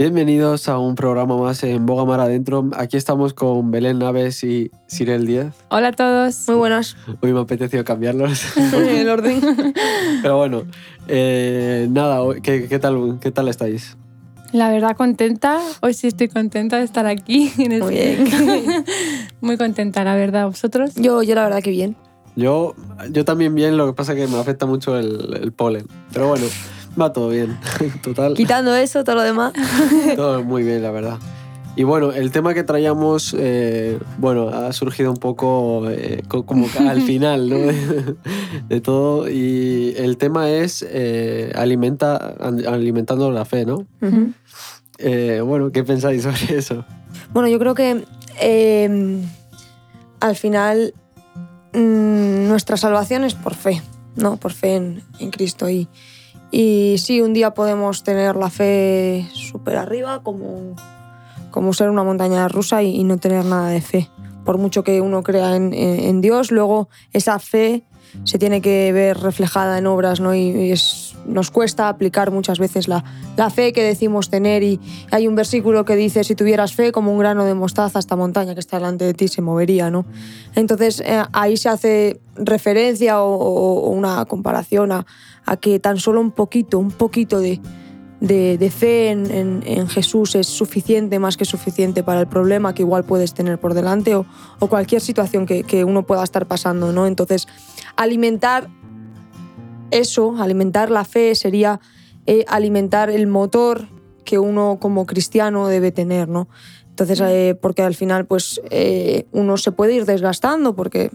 [0.00, 2.70] Bienvenidos a un programa más en Boga Mar Adentro.
[2.74, 5.54] Aquí estamos con Belén Naves y Sirel Díaz.
[5.68, 6.48] Hola a todos.
[6.48, 6.96] Muy buenas.
[7.20, 8.56] Hoy me ha apetecido cambiarlos.
[8.72, 9.42] el orden.
[10.22, 10.62] Pero bueno,
[11.06, 13.98] eh, nada, ¿qué, qué, tal, ¿qué tal estáis?
[14.52, 15.60] La verdad, contenta.
[15.82, 17.52] Hoy sí estoy contenta de estar aquí.
[17.58, 18.24] En Muy bien.
[19.42, 20.46] Muy contenta, la verdad.
[20.46, 20.94] ¿Vosotros?
[20.94, 21.94] Yo, yo la verdad que bien.
[22.36, 22.74] Yo,
[23.10, 25.86] yo también bien, lo que pasa es que me afecta mucho el, el polen.
[26.10, 26.46] Pero bueno,
[26.98, 27.58] va todo bien.
[28.02, 28.34] Total.
[28.34, 29.52] Quitando eso, todo lo demás.
[30.16, 31.18] Todo muy bien, la verdad.
[31.76, 36.66] Y bueno, el tema que traíamos, eh, bueno, ha surgido un poco eh, co- como
[36.88, 37.56] al final, ¿no?
[37.58, 38.16] De,
[38.68, 39.28] de todo.
[39.30, 43.86] Y el tema es eh, alimenta, an- alimentando la fe, ¿no?
[45.44, 46.84] Bueno, ¿qué pensáis sobre eso?
[47.32, 48.04] Bueno, yo creo que
[48.40, 49.20] eh,
[50.18, 50.92] al final
[51.72, 53.80] mm, nuestra salvación es por fe,
[54.16, 54.36] ¿no?
[54.36, 55.70] Por fe en, en Cristo.
[55.70, 55.88] Y,
[56.50, 60.74] y sí, un día podemos tener la fe súper arriba, como,
[61.50, 64.08] como ser una montaña rusa y, no tener nada de fe.
[64.44, 67.84] Por mucho que uno crea en, en- en Dios, luego esa fe
[68.24, 70.34] se tiene que ver reflejada en obras, ¿no?
[70.34, 73.04] Y, es, nos cuesta aplicar muchas veces la,
[73.50, 74.80] fe que decimos tener y
[75.10, 78.54] hay un versículo que dice, si tuvieras fe como un grano de mostaza, esta montaña
[78.54, 80.04] que está delante de ti se movería, ¿no?
[80.54, 85.06] Entonces eh, ahí se hace referencia o, una comparación a,
[85.60, 87.60] que tan solo un poquito, un poquito de,
[88.70, 93.58] fe en, Jesús es suficiente, más que suficiente para el problema que igual puedes tener
[93.58, 94.26] por delante o,
[94.60, 97.06] o cualquier situación que, que uno pueda estar pasando, ¿no?
[97.06, 97.48] Entonces,
[97.96, 98.68] alimentar
[99.90, 101.80] eso, alimentar la fe sería
[102.26, 103.88] eh, alimentar el motor
[104.24, 106.48] que uno como cristiano debe tener, ¿no?
[106.88, 111.10] Entonces, eh, porque al final, pues, eh, uno se puede ir desgastando, porque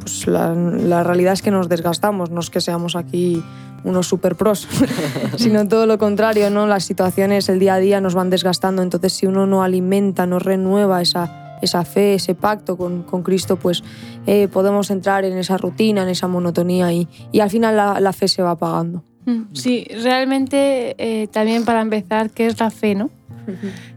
[0.00, 3.42] pues, la, la realidad es que nos desgastamos, no es que seamos aquí
[3.84, 4.68] unos super pros,
[5.36, 6.66] sino todo lo contrario, ¿no?
[6.66, 10.38] Las situaciones, el día a día nos van desgastando, entonces si uno no alimenta, no
[10.38, 13.82] renueva esa, esa fe, ese pacto con, con Cristo, pues
[14.26, 18.12] eh, podemos entrar en esa rutina, en esa monotonía y, y al final la, la
[18.12, 19.02] fe se va apagando.
[19.26, 23.10] Mm, Sí, realmente eh, también para empezar, ¿qué es la fe, no?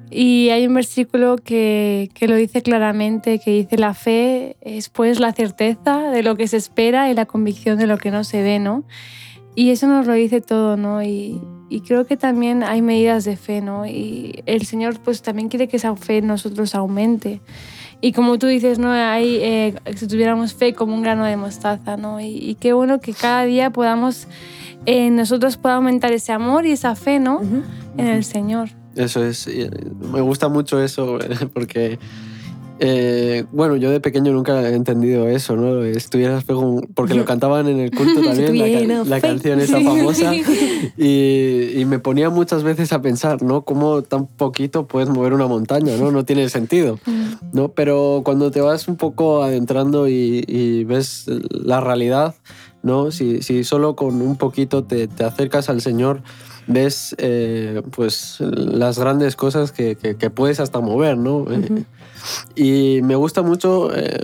[0.10, 5.20] Y hay un versículo que, que lo dice claramente, que dice la fe es pues
[5.20, 8.42] la certeza de lo que se espera y la convicción de lo que no se
[8.42, 8.84] ve, ¿no?
[9.56, 11.04] Y eso nos lo dice todo, ¿no?
[11.04, 11.42] Y,
[11.74, 13.88] y creo que también hay medidas de fe, ¿no?
[13.88, 17.42] Y el Señor pues también quiere que esa fe en nosotros aumente.
[18.00, 18.92] Y como tú dices, ¿no?
[18.92, 22.22] Hay, eh, si tuviéramos fe como un grano de mostaza, ¿no?
[22.22, 24.28] Y, y qué bueno que cada día podamos,
[24.86, 27.42] eh, nosotros pueda aumentar ese amor y esa fe, ¿no?
[27.98, 28.70] En el Señor.
[28.96, 31.18] Eso es, eh, me gusta mucho eso
[31.56, 31.98] porque,
[32.80, 35.84] eh, bueno, yo de pequeño nunca he entendido eso, ¿no?
[35.84, 36.44] Estuvieras
[36.96, 40.34] porque lo cantaban en el culto también, la, la canción esa famosa,
[40.98, 43.62] y, y me ponía muchas veces a pensar, ¿no?
[43.64, 46.12] ¿Cómo tan poquito puedes mover una montaña, ¿no?
[46.12, 47.00] No tiene sentido,
[47.54, 47.70] ¿no?
[47.70, 52.36] Pero cuando te vas un poco adentrando y, y ves la realidad,
[52.82, 53.12] ¿no?
[53.12, 56.22] Si, si solo con un poquito te, te acercas al Señor,
[56.68, 61.46] ves eh, pues las grandes cosas que, que- que puedes hasta mover, ¿no?
[61.52, 61.84] Eh,
[62.56, 64.24] y me gusta mucho, eh,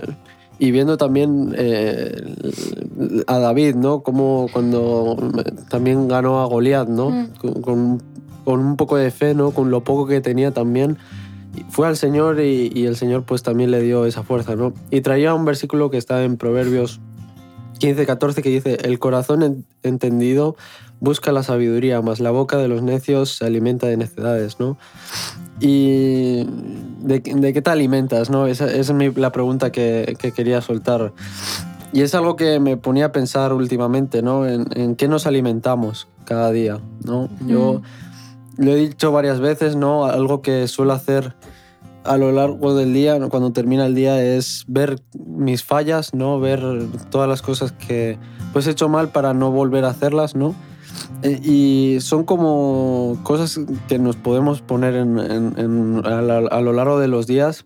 [0.58, 2.12] y viendo también eh,
[3.26, 4.02] a David, ¿no?
[4.02, 5.16] Como cuando
[5.70, 7.10] también ganó a Goliat, ¿no?
[7.10, 7.28] Mm.
[7.40, 8.02] Con, con-
[8.44, 9.50] con un poco de fe, ¿no?
[9.52, 10.96] Con lo poco que tenía también.
[11.68, 14.72] Fue al Señor y, y el Señor pues también le dio esa fuerza, ¿no?
[14.90, 17.00] Y traía un versículo que está en Proverbios
[17.78, 20.56] 15, 14 que dice, el corazón en- entendido
[21.00, 24.76] busca la sabiduría, mas la boca de los necios se alimenta de necedades, ¿no?
[25.60, 26.44] Y
[27.02, 28.46] ¿de, de qué te alimentas, no?
[28.46, 31.12] Esa, esa es mi- la pregunta que, que quería soltar.
[31.92, 34.46] Y es algo que me ponía a pensar últimamente, ¿no?
[34.46, 37.28] En, en qué nos alimentamos cada día, ¿no?
[37.46, 37.82] Yo
[38.56, 40.04] lo he dicho varias veces, ¿no?
[40.04, 41.34] Algo que suelo hacer
[42.04, 46.40] a lo largo del día, cuando termina el día, es ver mis fallas, ¿no?
[46.40, 46.62] Ver
[47.10, 48.18] todas las cosas que
[48.52, 50.54] pues he hecho mal para no volver a hacerlas, ¿no?
[51.22, 57.26] Eh, Y son como cosas que nos podemos poner en- a, lo largo de los
[57.26, 57.64] días,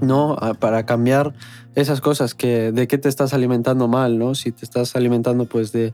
[0.00, 0.34] ¿no?
[0.40, 1.34] A- Para cambiar
[1.74, 4.34] esas cosas que de qué te estás alimentando mal, ¿no?
[4.34, 5.92] Si te estás alimentando pues de,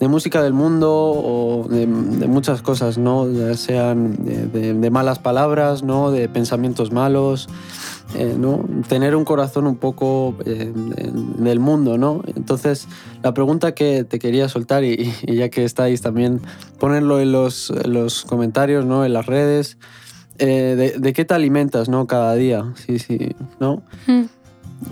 [0.00, 3.26] música del mundo o de, muchas cosas, ¿no?
[3.54, 6.10] Sean de- de malas palabras, ¿no?
[6.10, 7.48] De pensamientos malos,
[8.14, 8.64] eh, ¿no?
[8.88, 12.22] Tener un corazón un poco eh, en- del mundo, ¿no?
[12.36, 12.86] Entonces,
[13.22, 16.40] la pregunta que te quería soltar, y, y ya que estáis también,
[16.78, 19.04] ponerlo en los, en los comentarios, ¿no?
[19.04, 19.78] En las redes,
[20.38, 22.06] eh, de, de qué te alimentas, ¿no?
[22.06, 23.82] Cada día, sí, sí, ¿no?
[24.06, 24.22] Mm.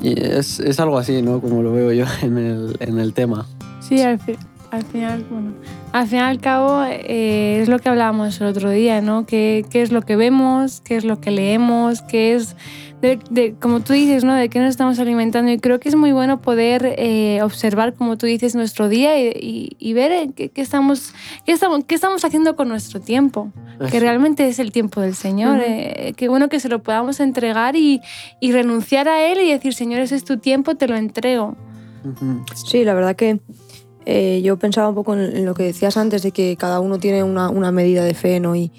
[0.03, 1.41] Y es, es algo así, ¿no?
[1.41, 3.47] Como lo veo yo en el, en el tema.
[3.81, 4.37] Sí, al, fi-
[4.71, 5.53] al final, bueno,
[5.93, 9.27] al fin y al cabo eh, es lo que hablábamos el otro día, ¿no?
[9.27, 10.81] ¿Qué, ¿Qué, es lo que vemos?
[10.83, 12.03] ¿Qué es lo que leemos?
[12.03, 12.55] ¿Qué es,
[13.01, 14.35] de, como tú dices, ¿no?
[14.35, 15.51] De qué nos estamos alimentando?
[15.51, 19.77] Y creo que es muy bueno poder eh, observar, como tú dices, nuestro día y,
[19.79, 21.15] y, ver qué, qué, estamos,
[21.45, 23.53] qué, estamos, qué estamos haciendo con nuestro tiempo,
[23.91, 25.59] que realmente es el tiempo del Señor.
[25.59, 25.65] Uh -huh.
[25.67, 28.01] eh, qué bueno que se lo podamos entregar y,
[28.39, 31.57] y renunciar a Él y decir, Señor, ese es tu tiempo, te lo entrego.
[32.55, 33.41] Sí, la verdad que
[34.07, 36.99] eh, yo pensaba un poco en, en, lo que decías antes, de que cada uno
[36.99, 38.57] tiene una, una medida de fe, ¿no?
[38.57, 38.73] Y,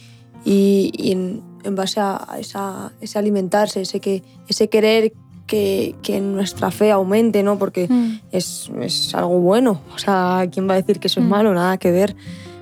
[0.44, 5.14] y, y en, en, base a esa, ese alimentarse, ese, que, ese querer
[5.46, 7.60] que, que nuestra fe aumente, ¿no?
[7.60, 8.22] Porque mm.
[8.32, 9.82] es, es, algo bueno.
[9.94, 11.30] O sea, ¿quién va a decir que eso es mm.
[11.30, 11.54] malo?
[11.54, 12.16] Nada que ver.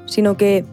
[0.06, 0.66] Sino que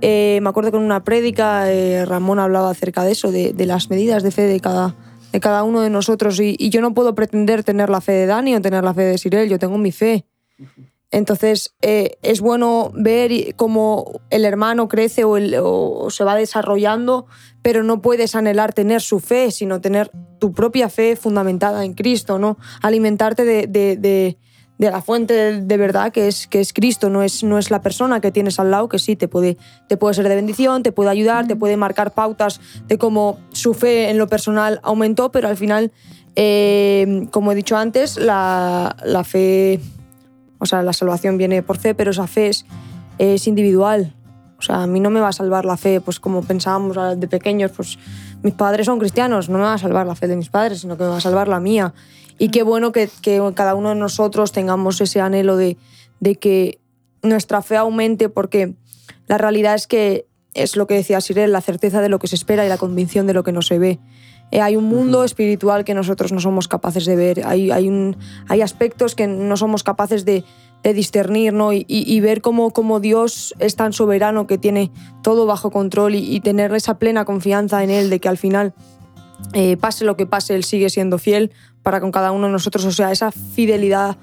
[0.00, 3.66] eh, me acuerdo que en una prédica eh, Ramón hablaba acerca de eso, de, de,
[3.66, 4.96] las medidas de fe de cada,
[5.32, 6.40] de cada uno de nosotros.
[6.40, 9.02] Y, y, yo no puedo pretender tener la fe de Dani o tener la fe
[9.02, 10.26] de Sirel, yo tengo mi fe.
[11.10, 17.26] Entonces eh, es bueno ver cómo el hermano crece o, el, o, se va desarrollando,
[17.62, 22.38] pero no puedes anhelar tener su fe, sino tener tu propia fe fundamentada en Cristo,
[22.38, 22.58] ¿no?
[22.80, 24.38] Alimentarte de, de, de,
[24.78, 27.72] de la fuente de, de, verdad que es, que es Cristo, no es, no es
[27.72, 29.56] la persona que tienes al lado que sí te puede,
[29.88, 33.74] te puede ser de bendición, te puede ayudar, te puede marcar pautas de cómo su
[33.74, 35.90] fe en lo personal aumentó, pero al final,
[36.36, 39.80] eh, como he dicho antes, la, la fe
[40.60, 42.66] o sea, la salvación viene por fe, pero esa fe es,
[43.18, 44.14] es, individual.
[44.58, 47.26] O sea, a mí no me va a salvar la fe, pues como pensábamos de
[47.28, 47.98] pequeños, pues
[48.42, 50.96] mis padres son cristianos, no me va a salvar la fe de mis padres, sino
[50.96, 51.94] que me va a salvar la mía.
[52.38, 55.78] Y qué bueno que, que cada uno de nosotros tengamos ese anhelo de,
[56.20, 56.78] de que
[57.22, 58.74] nuestra fe aumente, porque
[59.26, 62.34] la realidad es que es lo que decía Sirel, la certeza de lo que se
[62.34, 63.98] espera y la convicción de lo que no se ve.
[64.50, 68.16] Eh, hay un mundo espiritual que nosotros no somos capaces de ver, hay, hay, un,
[68.48, 70.44] hay aspectos que no somos capaces de,
[70.82, 71.72] de discernir ¿no?
[71.72, 74.90] y, y, y, ver cómo, cómo, Dios es tan soberano que tiene
[75.22, 78.74] todo bajo control y, y tener esa plena confianza en Él de que al final,
[79.52, 81.52] eh, pase lo que pase, Él sigue siendo fiel
[81.82, 82.84] para con cada uno de nosotros.
[82.84, 84.16] O sea, esa fidelidad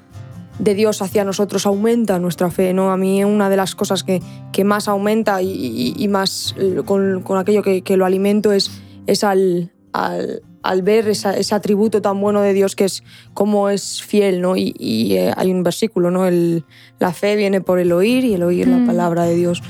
[0.59, 2.73] de Dios hacia nosotros aumenta nuestra fe.
[2.73, 2.91] ¿no?
[2.91, 4.21] A mí una de las cosas que,
[4.51, 8.71] que más aumenta y, más con, con aquello que, que, lo alimento es,
[9.05, 13.03] es al, al, al ver esa, ese atributo tan bueno de Dios que es
[13.33, 14.57] cómo es fiel, ¿no?
[14.57, 16.27] Y, y eh, hay un versículo, ¿no?
[16.27, 16.65] El,
[16.99, 18.79] la fe viene por el oír y el oír mm.
[18.79, 19.61] la palabra de Dios.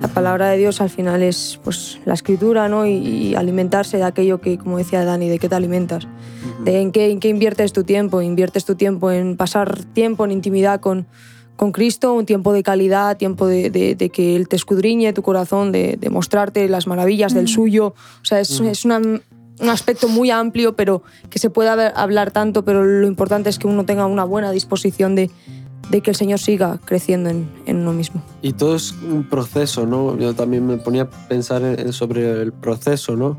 [0.00, 2.86] La palabra de Dios al final es pues, la escritura, ¿no?
[2.86, 6.04] Y, y, alimentarse de aquello que, como decía Dani, de qué te alimentas.
[6.04, 6.64] Uh -huh.
[6.64, 8.22] De en qué, en qué inviertes tu tiempo.
[8.22, 11.08] Inviertes tu tiempo en pasar tiempo en intimidad con,
[11.56, 15.22] con Cristo, un tiempo de calidad, tiempo de, de, de, que Él te escudriñe tu
[15.22, 17.36] corazón, de, de mostrarte las maravillas mm.
[17.36, 17.94] del suyo.
[18.22, 18.66] O sea, es, mm.
[18.66, 19.00] es una
[19.60, 23.66] un aspecto muy amplio, pero que se pueda hablar tanto, pero lo importante es que
[23.66, 25.30] uno tenga una buena disposición de,
[25.90, 28.22] de que el Señor siga creciendo en, en, uno mismo.
[28.42, 30.16] Y todo es un proceso, ¿no?
[30.18, 33.38] Yo también me ponía a pensar en, sobre el proceso, ¿no?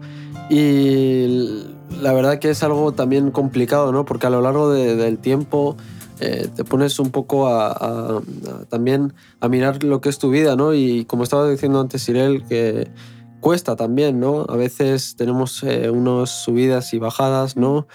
[0.49, 1.65] Y
[2.01, 4.05] la verdad que es algo también complicado, ¿no?
[4.05, 5.77] Porque a lo largo de, del tiempo
[6.19, 8.21] eh, te pones un poco a,
[8.69, 10.73] también a mirar lo que es tu vida, ¿no?
[10.73, 12.89] Y como estaba diciendo antes, Irel, que
[13.39, 14.45] cuesta también, ¿no?
[14.49, 17.87] A veces tenemos eh, unas subidas y bajadas, ¿no?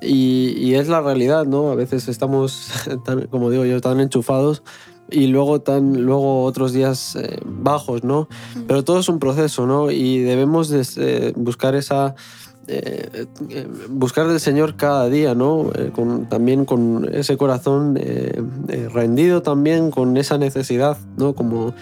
[0.00, 1.70] Y, y, es la realidad, ¿no?
[1.70, 2.70] A veces estamos,
[3.04, 4.62] tan, como digo yo, tan enchufados
[5.10, 8.28] y luego, tan, luego otros días eh, bajos, ¿no?
[8.66, 9.90] Pero todo es un proceso, ¿no?
[9.90, 12.14] Y debemos de, eh, buscar esa...
[12.68, 15.70] Eh, eh, buscar del Señor cada día, ¿no?
[15.74, 17.96] Eh, con, también con ese corazón
[18.92, 21.34] rendido también, con esa necesidad, ¿no?
[21.34, 21.74] Como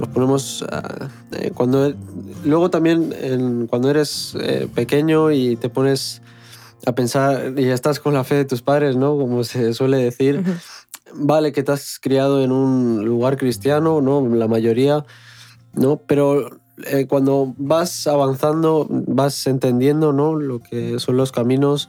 [0.00, 1.92] nos ponemos uh, cuando
[2.44, 4.34] luego también en, cuando eres
[4.74, 6.22] pequeño y te pones
[6.86, 9.16] a pensar y estás con la fe de tus padres, ¿no?
[9.16, 10.58] Como se suele decir, uh -huh.
[11.14, 14.26] vale que te has criado en un lugar cristiano, ¿no?
[14.34, 15.04] La mayoría,
[15.74, 15.98] ¿no?
[15.98, 20.34] Pero eh, cuando vas avanzando, vas entendiendo ¿no?
[20.34, 21.88] lo que son los caminos,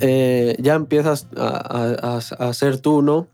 [0.00, 3.26] eh, ya empiezas a, a, a, ser tú, ¿no?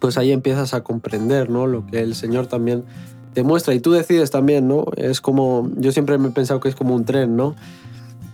[0.00, 1.66] Pues ahí empiezas a comprender, ¿no?
[1.66, 2.84] Lo que el Señor también
[3.32, 4.84] te muestra y tú decides también, ¿no?
[4.96, 7.54] Es como, yo siempre me he pensado que es como un tren, ¿no?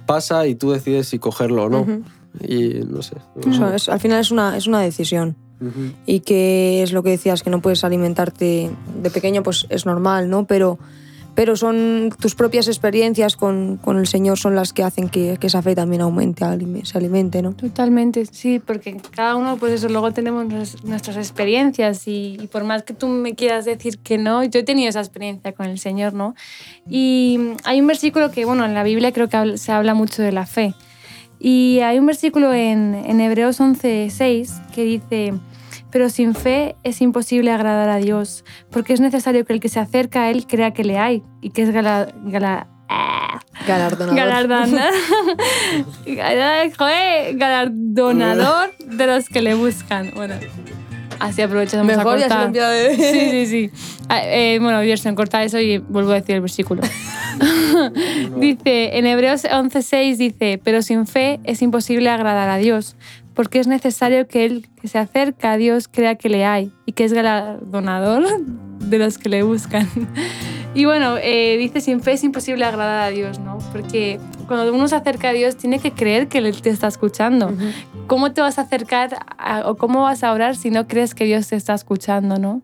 [0.06, 1.80] Pasa y tú decides si cogerlo o no.
[1.82, 2.04] Uh -huh.
[2.46, 3.16] Y no sé.
[3.46, 5.36] Eso, es, al final es una, es una decisión.
[5.60, 5.94] Uh -huh.
[6.06, 8.70] Y que es lo que decías, que no puedes alimentarte
[9.02, 10.46] de pequeño, pues es normal, ¿no?
[10.46, 10.78] Pero
[11.34, 15.46] pero son tus propias experiencias con, con, el Señor son las que hacen que, que,
[15.46, 16.44] esa fe también aumente,
[16.84, 17.52] se alimente, ¿no?
[17.52, 20.46] Totalmente, sí, porque cada uno, pues eso, luego tenemos
[20.84, 24.64] nuestras experiencias y, y, por más que tú me quieras decir que no, yo he
[24.64, 26.34] tenido esa experiencia con el Señor, ¿no?
[26.88, 30.32] Y hay un versículo que, bueno, en la Biblia creo que se habla mucho de
[30.32, 30.74] la fe.
[31.38, 35.32] Y hay un versículo en, en Hebreos 11.6 que dice
[35.90, 39.80] pero sin fe es imposible agradar a Dios, porque es necesario que el que se
[39.80, 44.16] acerca a Él crea que le hay y que es gala, gala, ah, Galardonador.
[44.16, 44.94] galardonador,
[47.34, 50.10] galardonador de los que le buscan.
[50.14, 50.34] Bueno,
[51.18, 52.52] así aprovechamos Mejor a ya se cortar.
[52.52, 52.96] de...
[52.96, 53.70] Sí, sí, sí.
[54.08, 56.82] Ah, eh, bueno, Biersen, corta eso y vuelvo a decir el versículo.
[58.38, 62.96] dice, en Hebreos 11.6 dice, pero sin fe es imposible agradar a Dios,
[63.34, 66.92] porque es necesario que el que se acerca a Dios crea que le hay y
[66.92, 68.24] que es galardonador
[68.80, 69.88] de los que le buscan.
[70.72, 73.58] Y bueno, eh, dice, sin fe es imposible agradar a Dios, ¿no?
[73.72, 74.20] Porque
[74.50, 77.52] cuando uno se acerca a Dios tiene que creer que Él te está escuchando.
[78.08, 81.24] ¿Cómo te vas a acercar a- o cómo vas a orar si no crees que
[81.24, 82.62] Dios te está escuchando, ¿no?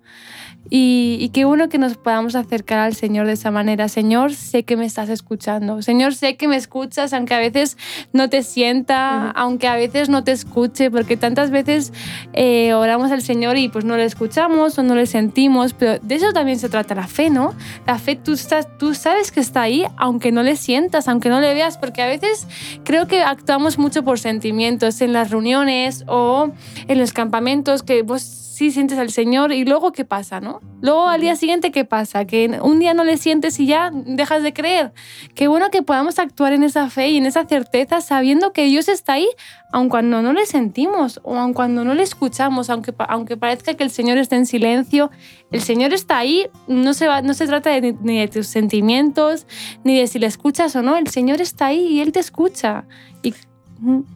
[0.69, 3.87] Y, y qué bueno que nos podamos acercar al Señor de esa manera.
[3.89, 5.81] Señor, sé que me estás escuchando.
[5.81, 7.77] Señor, sé que me escuchas, aunque a veces
[8.13, 11.93] no te sienta, aunque a veces no te escuche, porque tantas veces
[12.33, 16.15] eh, oramos al Señor y pues no le escuchamos o no le sentimos, pero de
[16.17, 17.55] eso también se trata la fe, ¿no?
[17.87, 21.41] La fe, tú, estás, tú sabes que está ahí, aunque no le sientas, aunque no
[21.41, 22.47] le veas, porque a veces
[22.85, 26.51] creo que actuamos mucho por sentimientos en las reuniones o
[26.89, 30.63] en los campamentos, que vos sí sientes al Señor y luego qué pasa, ¿no?
[30.81, 34.43] Luego al día siguiente qué pasa, que un día no le sientes y ya dejas
[34.43, 34.95] de creer.
[35.35, 38.89] Qué bueno que podamos actuar en esa fe y en esa certeza sabiendo que Dios
[38.89, 39.29] está ahí,
[39.73, 43.85] aun cuando no le sentimos o aun cuando no le escuchamos, aunque, aunque parezca que
[43.85, 45.11] el Señor esté en silencio,
[45.53, 49.47] el Señor está ahí, no se, va, no se trata de, ni de tus sentimientos,
[49.85, 52.87] ni de si le escuchas o no, el Señor está ahí y Él te escucha.
[53.23, 53.35] Y,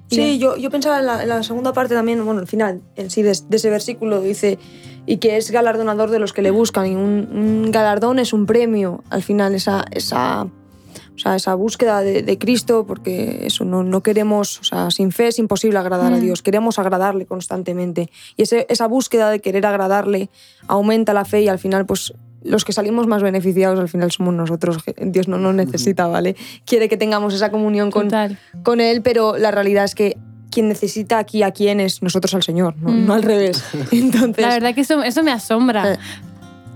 [0.09, 3.11] Sí, yo, yo pensaba en la, en la segunda parte también, bueno, el final en
[3.11, 4.59] sí de, de ese versículo dice,
[5.07, 8.47] y que es galardonador de los que le buscan, y un, un galardón es un
[8.47, 13.83] premio, al final, esa, esa, o sea, esa búsqueda de, de Cristo, porque eso, no,
[13.85, 16.21] no queremos, o sea, sin fe es imposible agradar a Mm.
[16.21, 20.31] Dios, queremos agradarle constantemente, y ese- esa búsqueda de querer agradarle
[20.67, 22.13] aumenta la fe y al final, pues...
[22.43, 24.79] Los que salimos más beneficiados al final somos nosotros.
[24.97, 26.37] Dios no nos necesita, ¿vale?
[26.65, 28.39] Quiere que tengamos esa comunión con, Total.
[28.63, 30.17] con él, pero la realidad es que
[30.51, 33.07] quien necesita aquí a quién es nosotros al Señor, no, Mm.
[33.07, 33.63] no al revés.
[33.93, 35.99] Entonces, La verdad que eso, eso me asombra.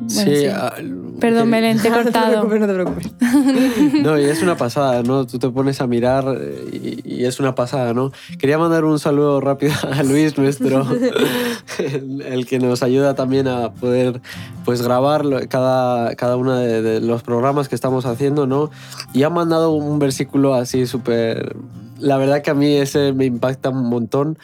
[0.00, 0.46] Bueno, sí, sí.
[0.46, 0.74] ah,
[1.20, 2.48] Perdón, que- Belén, te he no te cortado.
[2.48, 3.12] preocupes, no te preocupes.
[4.02, 5.26] No, y es una pasada, ¿no?
[5.26, 8.12] Tú te pones a mirar eh, y, y es una pasada, ¿no?
[8.38, 10.84] Quería mandar un saludo rápido a Luis, nuestro,
[11.78, 14.20] el, el que nos ayuda también a poder
[14.64, 18.70] pues grabar cada, cada uno de, de los programas que estamos haciendo, ¿no?
[19.12, 21.56] Y ha mandado un versículo así súper...
[21.98, 24.36] La verdad que a mí ese me impacta un montón.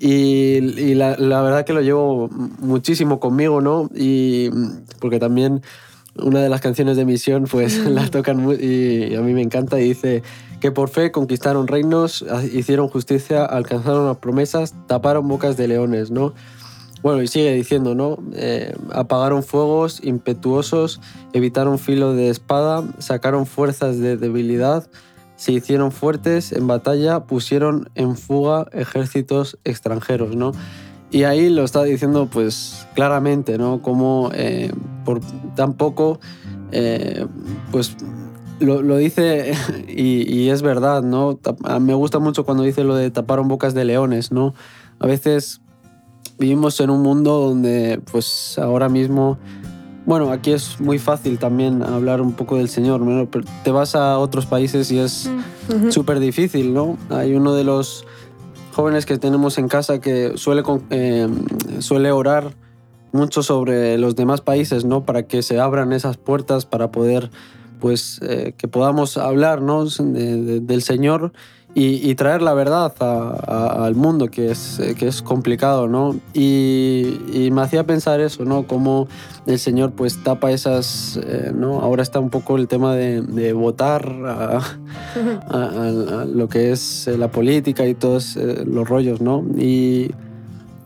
[0.00, 2.28] Y, la, verdad que lo llevo
[2.60, 3.90] muchísimo conmigo, ¿no?
[3.94, 4.50] Y
[5.00, 5.62] porque también
[6.16, 9.80] una de las canciones de Misión, pues la tocan mu- y a mí me encanta
[9.80, 10.22] y dice
[10.60, 16.34] que por fe conquistaron reinos, hicieron justicia, alcanzaron las promesas, taparon bocas de leones, ¿no?
[17.00, 18.18] Bueno, y sigue diciendo, ¿no?
[18.34, 21.00] Eh, apagaron fuegos impetuosos,
[21.32, 24.88] evitaron filo de espada, sacaron fuerzas de debilidad,
[25.38, 30.50] se hicieron fuertes en batalla, pusieron en fuga ejércitos extranjeros, ¿no?
[31.12, 33.80] Y ahí lo está diciendo pues claramente, ¿no?
[33.80, 34.72] Como eh,
[35.04, 35.20] por
[35.54, 36.18] tan poco,
[36.72, 37.24] eh,
[37.70, 37.96] pues
[38.58, 39.54] lo, dice
[39.88, 41.38] y, y es verdad, ¿no?
[41.80, 44.54] Me gusta mucho cuando dice lo de taparon bocas de leones, ¿no?
[44.98, 45.60] A veces
[46.36, 49.38] vivimos en un mundo donde pues ahora mismo,
[50.08, 53.26] bueno, aquí es muy fácil también hablar un poco del Señor, ¿no?
[53.30, 55.30] Pero te vas a otros países y es
[55.68, 55.90] Mm.
[55.90, 56.96] súper difícil, ¿no?
[57.10, 58.06] Hay uno de los
[58.72, 61.28] jóvenes que tenemos en casa que suele, eh,
[61.80, 62.54] suele orar
[63.12, 65.04] mucho sobre los demás países, ¿no?
[65.04, 67.30] Para que se abran esas puertas para poder,
[67.78, 69.84] pues, eh, que podamos hablar, ¿no?
[69.84, 71.32] De- de- del Señor
[71.78, 75.86] y, y traer la verdad a- a- al mundo, que es, eh, que es complicado,
[75.88, 76.16] ¿no?
[76.34, 78.66] Y, y me hacía pensar eso, ¿no?
[78.66, 79.06] Cómo
[79.46, 81.80] el Señor, pues, tapa esas, eh, ¿no?
[81.80, 84.60] Ahora está un poco el tema de, de votar a,
[85.50, 89.44] a, lo que es eh, la política y todos los rollos, ¿no?
[89.56, 90.10] Y,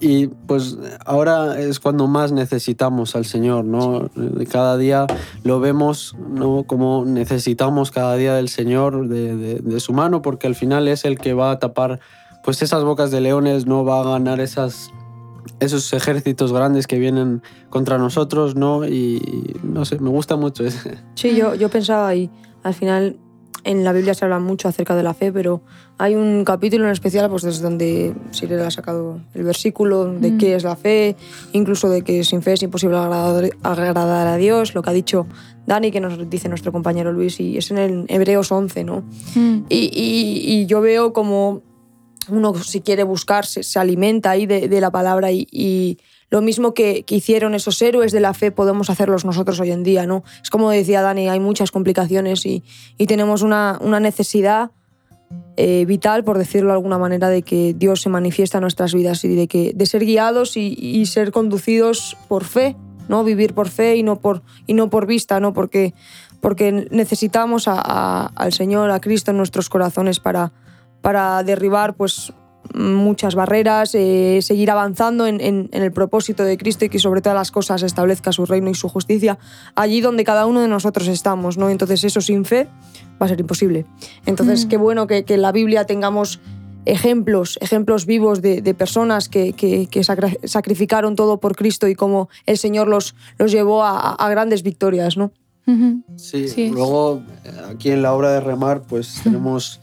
[0.02, 4.10] y pues ahora es cuando más necesitamos al Señor, ¿no?
[4.50, 5.06] Cada día
[5.44, 6.64] lo vemos, ¿no?
[6.64, 11.04] Como necesitamos cada día del Señor, de, de- de su mano, porque al final es
[11.04, 12.00] el que va a tapar
[12.44, 14.90] pues esas bocas de leones, no va a ganar esas
[15.60, 17.40] esos ejércitos grandes que vienen
[17.70, 18.84] contra nosotros, ¿no?
[18.86, 20.98] Y no sé, me gusta mucho ese.
[21.14, 22.30] Sí, yo, yo pensaba ahí,
[22.64, 23.16] al final
[23.64, 25.62] en la Biblia se habla mucho acerca de la fe, pero
[25.98, 30.38] hay un capítulo en especial pues desde donde Sirel ha sacado el versículo de Mm.
[30.38, 31.16] qué es la fe,
[31.52, 35.26] incluso de que sin fe es imposible agradar, agradar a Dios, lo que ha dicho
[35.66, 39.04] Dani, que nos dice nuestro compañero Luis, y es en el Hebreos 11, ¿no?
[39.36, 39.64] Mm.
[39.68, 41.62] Y, y- y yo veo como
[42.28, 45.98] uno, si quiere buscar, se, se alimenta ahí de, de la palabra y, y
[46.32, 49.82] lo mismo que, que, hicieron esos héroes de la fe podemos hacerlos nosotros hoy en
[49.82, 50.24] día, ¿no?
[50.42, 52.64] Es como decía Dani, hay muchas complicaciones y,
[52.96, 54.70] y tenemos una, una necesidad
[55.58, 59.22] eh, vital, por decirlo de alguna manera, de que Dios se manifiesta en nuestras vidas
[59.24, 62.76] y de, que, de ser guiados y, y ser conducidos por fe,
[63.10, 63.24] ¿no?
[63.24, 65.52] Vivir por fe y no por, y no por vista, ¿no?
[65.52, 65.92] Porque,
[66.40, 70.50] porque necesitamos a, al Señor, a Cristo en nuestros corazones para,
[71.02, 72.32] para derribar pues,
[72.74, 77.20] muchas barreras, eh, seguir avanzando en, en, en, el propósito de Cristo y que sobre
[77.20, 79.38] todas las cosas establezca su reino y su justicia
[79.74, 81.70] allí donde cada uno de nosotros estamos, ¿no?
[81.70, 82.68] Entonces eso sin fe
[83.20, 83.86] va a ser imposible.
[84.26, 84.68] Entonces mm.
[84.68, 86.40] qué bueno que, que, en la Biblia tengamos
[86.84, 92.28] ejemplos, ejemplos vivos de, de personas que, que, que, sacrificaron todo por Cristo y cómo
[92.46, 95.32] el Señor los, los llevó a, a grandes victorias, ¿no?
[96.16, 97.22] Sí, sí, luego
[97.70, 99.80] aquí en la obra de Remar pues tenemos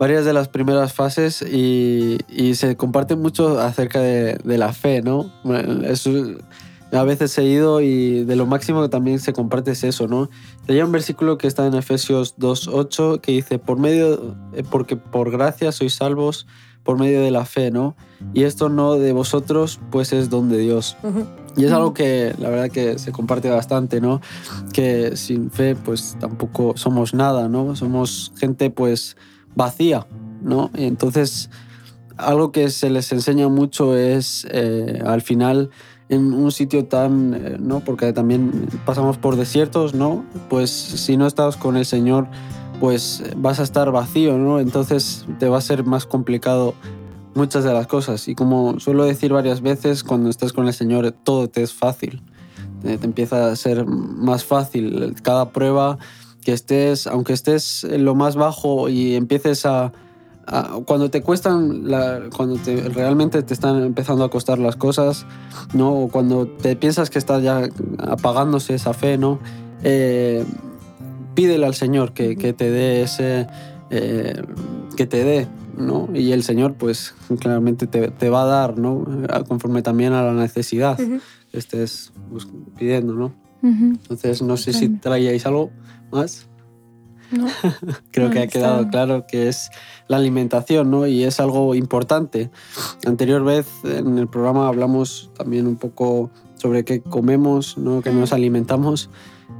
[0.00, 5.02] varias de las primeras fases y, y se comparte mucho acerca de, de, la fe,
[5.02, 5.30] ¿no?
[6.92, 10.30] A veces he ido y de lo máximo que también se comparte es eso, ¿no?
[10.68, 15.30] Hay un versículo que está en Efesios 2.8 que dice, por medio, eh, porque por
[15.30, 16.46] gracia sois salvos
[16.82, 17.94] por medio de la fe, ¿no?
[18.32, 20.96] Y esto no de vosotros, pues es don de Dios.
[21.02, 21.26] Uh -huh.
[21.58, 24.22] Y es algo que la verdad que se comparte bastante, ¿no?
[24.72, 27.76] Que sin fe, pues tampoco somos nada, ¿no?
[27.76, 29.16] Somos gente, pues
[29.60, 30.06] vacía,
[30.40, 30.70] ¿no?
[30.74, 31.50] Y entonces,
[32.16, 35.68] algo que se les enseña mucho es eh, al final
[36.08, 37.80] en un sitio tan, eh, ¿no?
[37.80, 40.24] Porque también pasamos por desiertos, ¿no?
[40.48, 42.26] Pues si no estás con el Señor,
[42.80, 44.60] pues vas a estar vacío, ¿no?
[44.60, 46.74] Entonces te va a ser más complicado
[47.34, 48.28] muchas de las cosas.
[48.28, 52.22] Y como suelo decir varias veces, cuando estás con el Señor todo te es fácil.
[52.80, 55.14] Te, te empieza a ser más fácil.
[55.22, 55.98] Cada prueba
[56.44, 59.92] que estés, aunque estés en lo más bajo y empieces a,
[60.46, 65.26] a cuando te cuestan, la, cuando te, realmente te están empezando a costar las cosas,
[65.74, 65.92] ¿no?
[65.92, 67.68] O cuando te piensas que está ya
[67.98, 69.38] apagándose esa fe, ¿no?
[69.82, 70.44] Eh,
[71.34, 73.46] pídele al Señor que, que te dé ese,
[73.90, 74.42] eh,
[74.96, 76.08] que te dé, ¿no?
[76.14, 79.04] Y el Señor, pues, claramente te, te, va a dar, ¿no?
[79.46, 81.20] Conforme también a la necesidad uh -huh.
[81.50, 82.48] que estés pues,
[82.78, 83.32] pidiendo, ¿no?
[83.62, 83.98] Uh -huh.
[84.00, 85.70] Entonces, no sé si traíais algo
[86.10, 86.48] más.
[87.30, 87.46] No.
[88.10, 88.90] Creo no, que ha quedado está...
[88.90, 89.70] claro que es
[90.08, 91.06] la alimentación, ¿no?
[91.06, 92.50] Y es algo importante.
[93.06, 98.02] Anterior vez en el programa hablamos también un poco sobre qué comemos, ¿no?
[98.02, 99.10] Que nos alimentamos.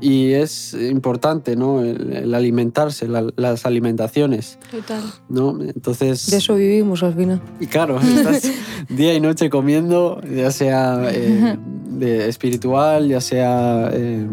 [0.01, 1.83] Y es importante, ¿no?
[1.83, 4.59] El, el alimentarse, la, las alimentaciones.
[4.71, 5.03] Total.
[5.29, 5.59] ¿no?
[5.61, 6.31] Entonces...
[6.31, 7.43] De eso vivimos al final.
[7.59, 8.51] Y claro, estás
[8.89, 11.59] día y noche comiendo, ya sea eh,
[11.91, 13.91] de espiritual, ya sea...
[13.93, 14.27] Eh,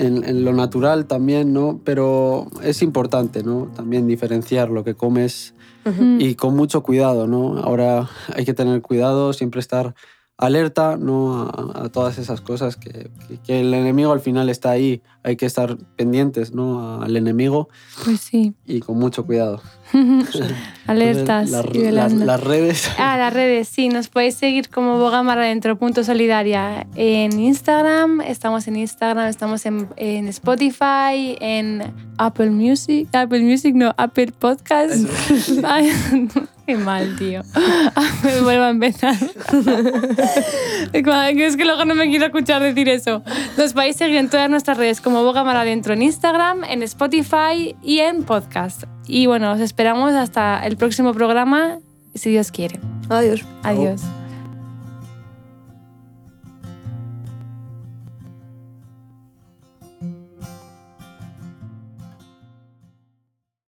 [0.00, 1.80] en, en, lo natural también, ¿no?
[1.84, 3.70] Pero es importante, ¿no?
[3.74, 6.22] También diferenciar lo que comes uh -huh.
[6.22, 7.58] y con mucho cuidado, ¿no?
[7.58, 9.94] Ahora hay que tener cuidado, siempre estar
[10.36, 11.42] alerta, ¿no?
[11.42, 15.36] A, a todas esas cosas que, que, que, el enemigo al final está ahí, hay
[15.36, 17.02] que estar pendientes, ¿no?
[17.02, 17.68] Al enemigo.
[18.04, 18.54] Pues sí.
[18.64, 19.60] Y con mucho cuidado.
[20.86, 22.90] Alertas y las, las, redes.
[22.98, 23.88] Ah, las redes, sí.
[23.88, 28.20] Nos podéis seguir como Bogamara dentro punto solidaria en Instagram.
[28.22, 33.08] Estamos en Instagram, estamos en, en, Spotify, en Apple Music.
[33.12, 35.06] Apple Music, no, Apple Podcast.
[35.64, 35.92] Ay,
[36.66, 37.42] qué mal, tío.
[38.24, 39.14] Me vuelvo a empezar.
[40.92, 43.22] es que luego no me quiero escuchar decir eso.
[43.56, 48.00] Nos podéis seguir en todas nuestras redes como Bogamara dentro en Instagram, en Spotify y
[48.00, 48.84] en podcast.
[49.06, 51.78] Y bueno, os esperamos hasta el próximo programa,
[52.14, 52.80] si Dios quiere.
[53.08, 53.44] Adiós.
[53.62, 54.02] Adiós.